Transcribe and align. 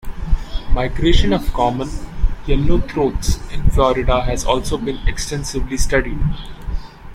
Migration 0.73 1.31
of 1.31 1.53
common 1.53 1.87
yellowthroats 2.47 3.37
in 3.53 3.69
Florida 3.69 4.23
has 4.23 4.43
also 4.43 4.75
been 4.79 4.97
extensively 5.07 5.77
studied. 5.77 6.17